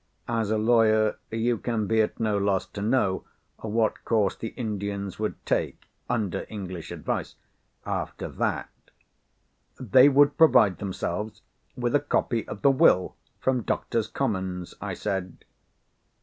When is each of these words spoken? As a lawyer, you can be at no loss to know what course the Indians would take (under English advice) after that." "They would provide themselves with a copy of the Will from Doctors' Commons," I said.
As 0.27 0.49
a 0.49 0.57
lawyer, 0.57 1.19
you 1.29 1.59
can 1.59 1.85
be 1.85 2.01
at 2.01 2.19
no 2.19 2.35
loss 2.35 2.65
to 2.65 2.81
know 2.81 3.23
what 3.57 4.03
course 4.03 4.35
the 4.35 4.47
Indians 4.47 5.19
would 5.19 5.35
take 5.45 5.83
(under 6.09 6.47
English 6.49 6.89
advice) 6.91 7.35
after 7.85 8.27
that." 8.27 8.71
"They 9.79 10.09
would 10.09 10.39
provide 10.39 10.79
themselves 10.79 11.43
with 11.77 11.93
a 11.93 11.99
copy 11.99 12.47
of 12.47 12.63
the 12.63 12.71
Will 12.71 13.15
from 13.39 13.61
Doctors' 13.61 14.07
Commons," 14.07 14.73
I 14.81 14.95
said. 14.95 15.45